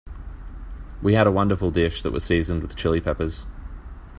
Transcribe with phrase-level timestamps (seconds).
[1.03, 3.45] We had a wonderful dish that was seasoned with Chili Peppers.